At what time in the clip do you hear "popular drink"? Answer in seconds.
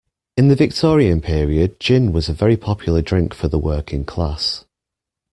2.57-3.35